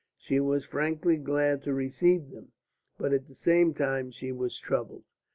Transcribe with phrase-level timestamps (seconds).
[0.17, 2.53] She was frankly glad to receive them,
[2.97, 5.03] but at the same time she was troubled.